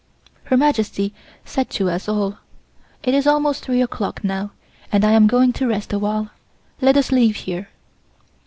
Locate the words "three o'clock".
3.63-4.23